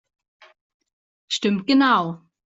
Stimmt 1.27 1.67
genau! 1.69 2.27